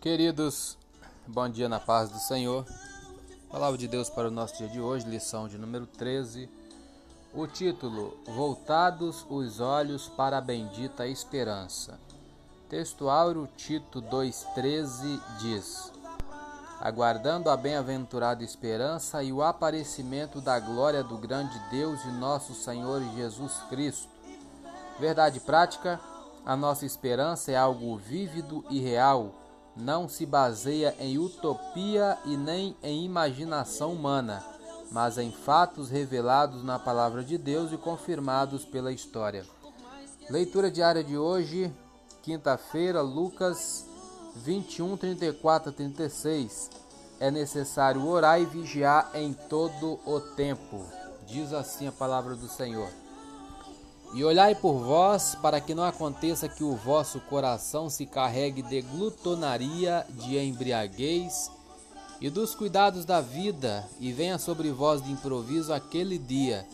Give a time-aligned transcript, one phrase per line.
[0.00, 0.78] Queridos,
[1.26, 2.64] bom dia na paz do Senhor.
[3.50, 6.48] Palavra de Deus para o nosso dia de hoje, lição de número 13.
[7.34, 12.00] O título: Voltados os olhos para a bendita esperança.
[12.70, 15.92] Textuário Tito 2,13 diz:
[16.80, 23.02] Aguardando a bem-aventurada esperança e o aparecimento da glória do grande Deus e nosso Senhor
[23.14, 24.08] Jesus Cristo.
[24.98, 26.00] Verdade prática:
[26.46, 29.39] a nossa esperança é algo vívido e real
[29.80, 34.44] não se baseia em utopia e nem em imaginação humana,
[34.90, 39.44] mas em fatos revelados na palavra de Deus e confirmados pela história.
[40.28, 41.72] Leitura diária de hoje,
[42.22, 43.84] quinta-feira, Lucas
[44.36, 46.70] 21, 34 a 36.
[47.18, 50.84] É necessário orar e vigiar em todo o tempo.
[51.26, 52.88] Diz assim a palavra do Senhor.
[54.12, 58.82] E olhai por vós, para que não aconteça que o vosso coração se carregue de
[58.82, 61.48] glutonaria, de embriaguez
[62.20, 66.66] e dos cuidados da vida, e venha sobre vós de improviso aquele dia,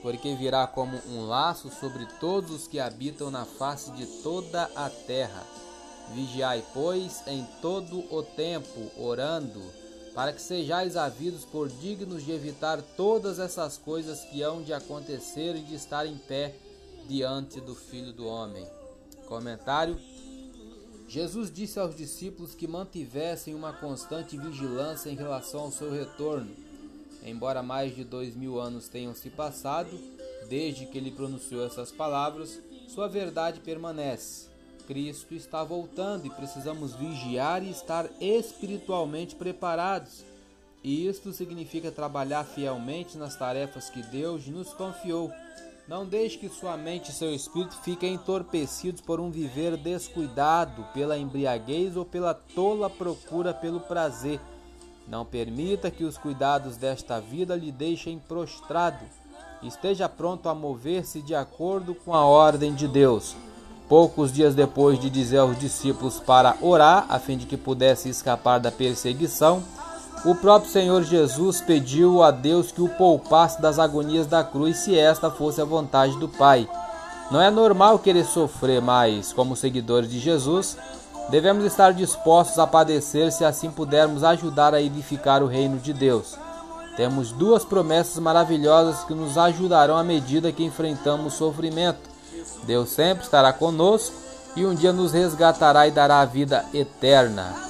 [0.00, 4.88] porque virá como um laço sobre todos os que habitam na face de toda a
[4.88, 5.46] terra.
[6.14, 9.62] Vigiai, pois, em todo o tempo, orando,
[10.14, 15.54] para que sejais havidos por dignos de evitar todas essas coisas que hão de acontecer
[15.54, 16.54] e de estar em pé
[17.08, 18.66] diante do Filho do Homem.
[19.26, 19.98] Comentário:
[21.08, 26.50] Jesus disse aos discípulos que mantivessem uma constante vigilância em relação ao seu retorno.
[27.24, 29.90] Embora mais de dois mil anos tenham se passado
[30.48, 34.48] desde que ele pronunciou essas palavras, sua verdade permanece.
[34.86, 40.24] Cristo está voltando e precisamos vigiar e estar espiritualmente preparados.
[40.82, 45.30] E isto significa trabalhar fielmente nas tarefas que Deus nos confiou
[45.90, 51.18] não deixe que sua mente e seu espírito fiquem entorpecidos por um viver descuidado, pela
[51.18, 54.38] embriaguez ou pela tola procura pelo prazer.
[55.08, 59.04] Não permita que os cuidados desta vida lhe deixem prostrado.
[59.64, 63.34] Esteja pronto a mover-se de acordo com a ordem de Deus.
[63.88, 68.60] Poucos dias depois de dizer aos discípulos para orar, a fim de que pudesse escapar
[68.60, 69.60] da perseguição,
[70.24, 74.98] o próprio Senhor Jesus pediu a Deus que o poupasse das agonias da cruz se
[74.98, 76.68] esta fosse a vontade do Pai.
[77.30, 80.76] Não é normal querer sofrer, mas, como seguidores de Jesus,
[81.30, 86.34] devemos estar dispostos a padecer se assim pudermos ajudar a edificar o reino de Deus.
[86.96, 92.10] Temos duas promessas maravilhosas que nos ajudarão à medida que enfrentamos o sofrimento.
[92.64, 94.14] Deus sempre estará conosco
[94.54, 97.69] e um dia nos resgatará e dará a vida eterna.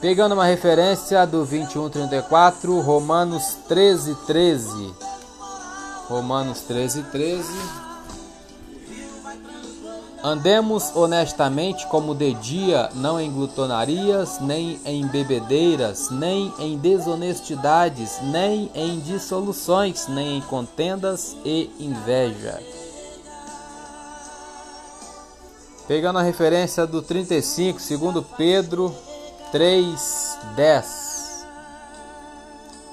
[0.00, 4.94] Pegando uma referência do 2134, Romanos 13, 13.
[6.08, 7.46] Romanos 13, 13.
[10.24, 18.70] Andemos honestamente como de dia, não em glutonarias, nem em bebedeiras, nem em desonestidades, nem
[18.74, 22.58] em dissoluções, nem em contendas e inveja.
[25.86, 28.94] Pegando a referência do 35, segundo Pedro
[29.52, 31.46] 3:10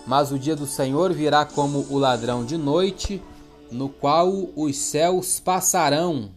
[0.05, 3.21] Mas o dia do Senhor virá como o ladrão de noite,
[3.71, 6.31] no qual os céus passarão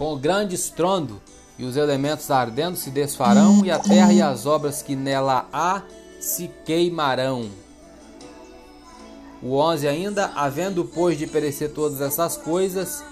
[0.00, 1.20] com grande estrondo,
[1.58, 5.82] e os elementos ardendo se desfarão, e a terra e as obras que nela há
[6.18, 7.50] se queimarão.
[9.42, 13.04] O 11 ainda, havendo pois de perecer todas essas coisas,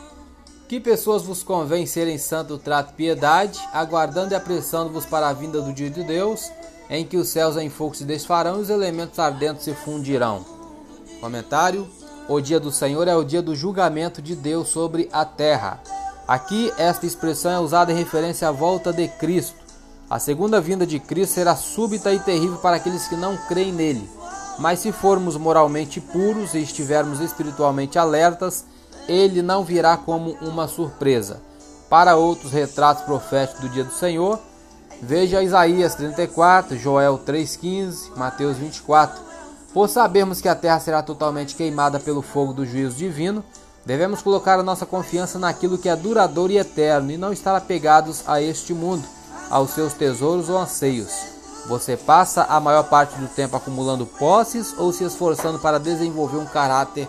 [0.69, 5.73] que pessoas vos convém serem santo trato piedade, aguardando e apressando-vos para a vinda do
[5.73, 6.51] dia de Deus,
[6.91, 10.45] em que os céus em fogo se desfarão e os elementos ardentes se fundirão.
[11.23, 11.89] Comentário:
[12.29, 15.81] O dia do Senhor é o dia do julgamento de Deus sobre a terra.
[16.27, 19.57] Aqui, esta expressão é usada em referência à volta de Cristo.
[20.11, 24.09] A segunda vinda de Cristo será súbita e terrível para aqueles que não creem nele.
[24.59, 28.65] Mas se formos moralmente puros e estivermos espiritualmente alertas,
[29.09, 31.41] ele não virá como uma surpresa.
[31.89, 34.39] Para outros retratos proféticos do dia do Senhor,
[35.01, 39.21] veja Isaías 34, Joel 3,15, Mateus 24.
[39.73, 43.43] Por sabermos que a terra será totalmente queimada pelo fogo do juízo divino,
[43.87, 48.23] devemos colocar a nossa confiança naquilo que é duradouro e eterno e não estar apegados
[48.27, 49.05] a este mundo,
[49.49, 51.39] aos seus tesouros ou anseios.
[51.67, 56.47] Você passa a maior parte do tempo acumulando posses ou se esforçando para desenvolver um
[56.47, 57.09] caráter